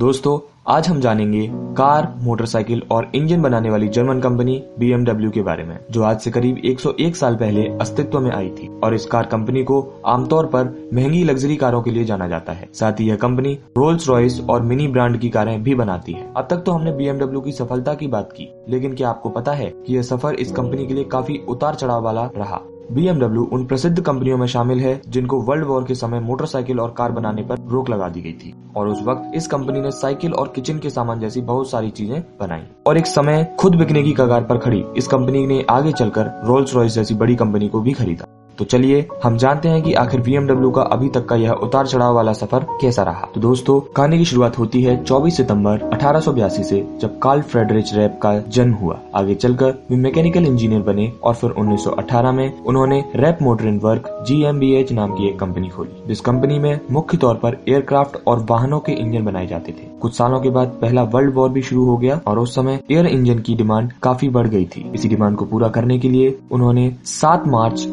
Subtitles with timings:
[0.00, 5.64] दोस्तों, आज हम जानेंगे कार, मोटरसाइकिल और इंजन बनाने वाली जर्मन कंपनी BMW के बारे
[5.64, 9.26] में, जो आज से करीब 101 साल पहले अस्तित्व में आई थी। और इस कार
[9.26, 13.16] कंपनी को आमतौर पर महँगी लग्जरी कारों के लिए जाना जाता है। साथ ही यह
[13.16, 16.92] कंपनी रोल्स रॉयस और मिनी ब्रांड की कारें भी बनाती है। अब तक तो हमने
[16.92, 20.52] BMW की सफलता की बात की, लेकिन क्या आपको पता है की यह सफ़र इस
[20.52, 22.60] कंपनी के लिए काफ़ी उतार चढ़ाव वाला रहा?
[22.90, 27.12] BMW उन प्रसिद्ध कंपनियों में शामिल है, जिनको वर्ल्ड वॉर के समय मोटरसाइकिल और कार
[27.12, 30.52] बनाने पर रोक लगा दी गई थी। और उस वक्त इस कंपनी ने साइकिल और
[30.54, 34.44] किचन के सामान जैसी बहुत सारी चीज़ें बनाई। और एक समय खुद बिकने की कगार
[34.44, 38.39] पर खड़ी, इस कंपनी ने आगे चलकर रोल्स रॉयस जैसी बड़ी कंपनी को भी खरीदा।
[38.60, 42.14] तो चलिए, हम जानते हैं कि आखिर BMW का अभी तक का यह उतार चढ़ाव
[42.14, 46.98] वाला सफ़र कैसा रहा। तो दोस्तों, कहानी की शुरुआत होती है 24 सितंबर 1882 से
[47.00, 51.50] जब कार्ल फ्रेडरिच रैप का जन्म हुआ। आगे चलकर वे मैकेनिकल इंजीनियर बने और फिर
[51.50, 56.58] 1918 में उन्होंने रैप मोटर इन वर्क जीएमबीएच नाम की एक कंपनी खोली। जिस कंपनी
[56.58, 60.50] में मुख्य तौर पर एयरक्राफ्ट और वाहनों के इंजन बनाए जाते थे। कुछ सालों के
[60.50, 63.92] बाद पहला वर्ल्ड वॉर भी शुरू हो गया और उस समय एयर इंजन की डिमांड
[64.02, 67.86] काफ़ी बढ़ गई थी। इसी डिमांड को पूरा करने के लिए उन्होंने 7 मार्च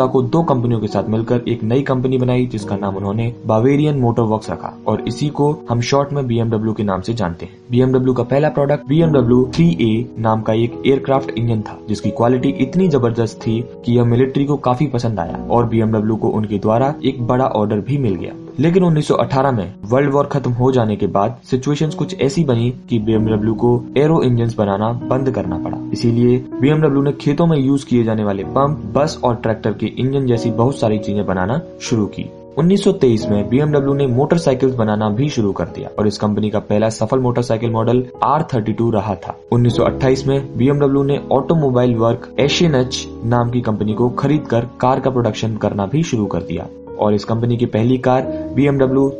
[0.00, 3.98] 1916 को दो कंपनियों के साथ मिलकर एक नई कंपनी बनाई, जिसका नाम उन्होंने बावेरियन
[3.98, 7.52] मोटर वर्क रखा। और इसी को हम शॉर्ट में बीएमडब्ल्यू के नाम से जानते हैं।
[7.70, 12.48] बीएमडब्ल्यू का पहला प्रोडक्ट बीएमडब्ल्यू थ्री ए नाम का एक एयरक्राफ्ट इंजन था, जिसकी क्वालिटी
[12.48, 16.94] इतनी ज़बरदस्त थी कि यह मिलिट्री को काफ़ी पसंद आया और बीएमडब्ल्यू को उनके द्वारा
[17.04, 21.06] एक बड़ा ऑर्डर भी मिल गया। लेकिन 1918 में वर्ल्ड वॉर खत्म हो जाने के
[21.06, 26.38] बाद सिचुएशंस कुछ ऐसी बनी कि बीएमडब्ल्यू को एरो इंजन बनाना बंद करना पड़ा। इसीलिए
[26.60, 30.50] बीएमडब्ल्यू ने खेतों में यूज़ किए जाने वाले पंप बस और ट्रैक्टर के इंजन जैसी
[30.50, 35.64] बहुत सारी चीज़ें बनाना शुरू की। 1923 में बीएमडब्ल्यू ने मोटरसाइकिल्स बनाना भी शुरू कर
[35.64, 38.46] दिया और इस कंपनी का पहला सफल मोटरसाइकिल मॉडल आर
[38.80, 42.90] रहा था। 1928 में बीएमडब्ल्यू ने ऑटोमोबाइल वर्क एशियन
[43.24, 46.66] नाम की कंपनी को खरीदकर कार का प्रोडक्शन करना भी शुरू कर दिया।
[47.00, 48.22] और इस कंपनी की पहली कार
[48.54, 49.12] बी एमडब्ल्यू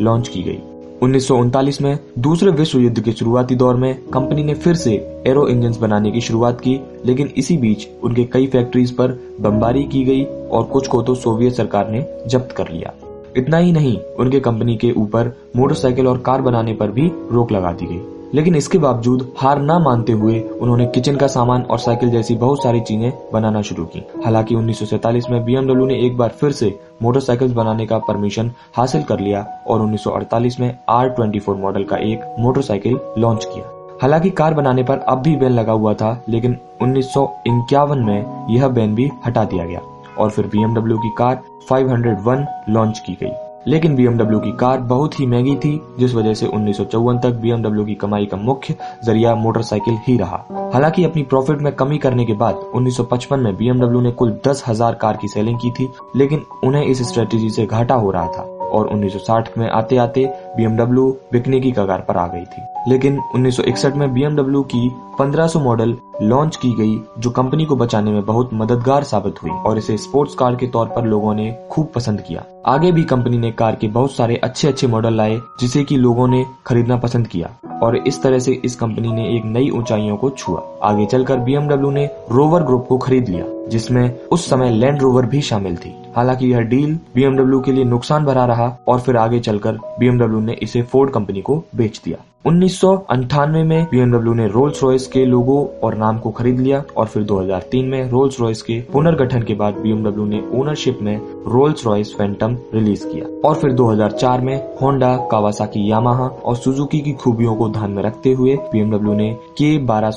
[0.00, 0.58] लॉन्च की गई।
[1.02, 5.22] उन्नीस सौ उनतालीस में दूसरे विश्व युद्ध के शुरुआती दौर में कंपनी ने फिर से
[5.26, 10.04] एरो इंजन बनाने की शुरुआत की, लेकिन इसी बीच उनके कई फैक्ट्रीज पर बमबारी की
[10.04, 12.94] गई और कुछ को तो सोवियत सरकार ने जब्त कर लिया।
[13.36, 17.72] इतना ही नहीं, उनके कंपनी के ऊपर मोटरसाइकिल और कार बनाने पर भी रोक लगा
[17.72, 18.00] दी गई।
[18.34, 22.62] लेकिन इसके बावजूद हार न मानते हुए उन्होंने किचन का सामान और साइकिल जैसी बहुत
[22.62, 24.92] सारी चीज़ें बनाना शुरू की। हालाँकि उन्नीस
[25.30, 29.82] में बीएमडब्ल्यू ने एक बार फिर से मोटरसाइकिल बनाने का परमिशन हासिल कर लिया और
[29.82, 31.14] 1948 में आर
[31.50, 35.94] मॉडल का एक मोटरसाइकिल लॉन्च किया। हालाँकि कार बनाने पर अब भी बैन लगा हुआ
[35.94, 39.80] था, लेकिन उन्नीस सौ इक्यावन में यह बैन भी हटा दिया गया
[40.18, 45.26] और फिर बीएमडब्ल्यू की कार 501 लॉन्च की गई। लेकिन बीएमडब्ल्यू की कार बहुत ही
[45.26, 48.74] महँगी थी, जिस वजह से उन्नीस सौ चौवन तक बीएमडब्ल्यू की कमाई का मुख्य
[49.04, 54.00] ज़रिया मोटरसाइकिल ही रहा। हालाँकि अपनी प्रॉफिट में कमी करने के बाद 1955 में बीएमडब्ल्यू
[54.00, 57.94] ने कुल दस हज़ार कार की सेलिंग की थी, लेकिन उन्हें इस स्ट्रेटेजी से घाटा
[57.94, 60.24] हो रहा था। और 1960 में आते आते
[60.56, 65.96] बीएमडब्ल्यू बिकने की कगार पर आ गई थी। लेकिन 1961 में बीएमडब्ल्यू की 1500 मॉडल
[66.22, 70.34] लॉन्च की गई, जो कंपनी को बचाने में बहुत मददगार साबित हुई और इसे स्पोर्ट्स
[70.34, 73.88] कार के तौर पर लोगों ने खूब पसंद किया। आगे भी कंपनी ने कार के
[73.88, 77.50] बहुत सारे अच्छे अच्छे मॉडल लाए, जिसे की लोगों ने खरीदना पसंद किया
[77.82, 81.90] और इस तरह से इस कंपनी ने एक नई ऊंचाइयों को छुआ। आगे चलकर बीएमडब्ल्यू
[81.90, 86.46] ने रोवर ग्रुप को खरीद लिया, जिसमें उस समय लैंड रोवर भी शामिल थी। हालाँकि
[86.46, 90.82] यह डील बीएमडब्ल्यू के लिए नुकसान भरा रहा और फिर आगे चलकर बीएमडब्ल्यू ने इसे
[90.82, 96.18] फोर्ड कंपनी को बेच दिया। उन्नीस में बीएमडब्ल्यू ने रोल्स रॉयस के लोगो और नाम
[96.18, 100.40] को खरीद लिया और फिर 2003 में रोल्स रॉयस के पुनर्गठन के बाद बीएमडब्ल्यू ने
[100.60, 101.16] ओनरशिप में
[101.52, 107.12] रोल्स रॉयस फैंटम रिलीज़ किया। और फिर 2004 में होंडा कावासाकी यामाहा और सुजुकी की
[107.12, 110.10] खूबियों को ध्यान में रखते हुए बीएमडब्ल्यू ने के बारह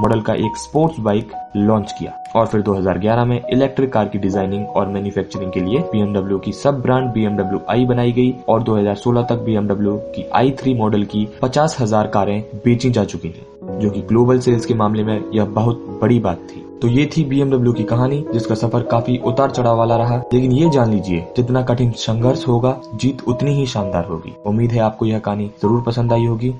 [0.00, 4.66] मॉडल का एक स्पोर्ट्स बाइक लॉन्च किया। और फिर 2011 में इलेक्ट्रिक कार की डिज़ाइनिंग
[4.68, 9.42] और मैन्युफैक्चरिंग के लिए बीएमडब्ल्यू की सब ब्रांड बीएमडब्ल्यू आई बनाई गई और 2016 तक
[9.44, 14.00] बीएमडब्ल्यू की आई थ्री मॉडल की पचास हज़ार कारें बेची जा चुकी हैं, जो कि
[14.00, 17.84] ग्लोबल सेल्स के मामले में यह बहुत बड़ी बात थी। तो ये थी बीएमडब्ल्यू की
[17.84, 22.46] कहानी, जिसका सफ़र काफ़ी उतार चढ़ाव वाला रहा। लेकिन ये जान लीजिए, जितना कठिन संघर्ष
[22.48, 26.54] होगा, जीत उतनी ही शानदार होगी। उम्मीद है आपको यह कहानी ज़रूर पसंद आई होगी।